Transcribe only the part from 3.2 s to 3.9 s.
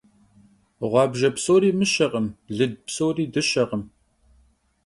dışekhım.